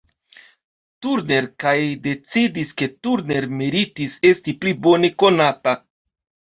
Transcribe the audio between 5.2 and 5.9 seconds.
konata.